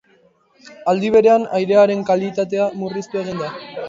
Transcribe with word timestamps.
Aldi 0.93 1.11
berean, 1.15 1.45
airearen 1.57 2.01
kalitatea 2.07 2.71
murriztu 2.81 3.21
egin 3.23 3.43
da. 3.45 3.51